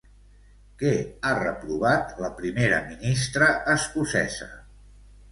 Què 0.83 0.93
ha 1.25 1.33
reprovat 1.39 2.15
la 2.25 2.31
primera 2.39 2.79
ministra 2.85 3.49
escocesa? 3.75 4.49